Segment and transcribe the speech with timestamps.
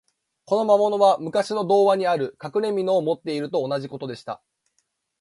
[0.45, 4.41] この魔物は、むかしの童話にある、かくれみのを持っているのと同じことでした。